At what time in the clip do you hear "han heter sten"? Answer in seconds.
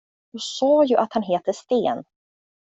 1.13-2.03